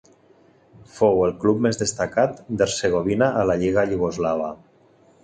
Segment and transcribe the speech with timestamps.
[0.93, 4.49] Fou el club més destacat d'Hercegovina a la lliga iugoslava.